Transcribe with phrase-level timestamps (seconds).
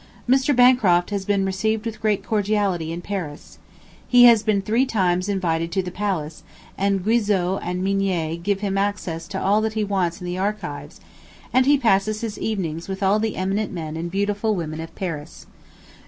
[0.27, 0.55] Mr.
[0.55, 3.59] Bancroft has been received with great cordiality in Paris.
[4.07, 6.41] He has been three times invited to the Palace,
[6.75, 11.01] and Guizot and Mignet give him access to all that he wants in the archives,
[11.53, 15.45] and he passes his evenings with all the eminent men and beautiful women of Paris.